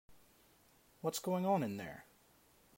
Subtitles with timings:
[1.01, 2.05] What's going on in there?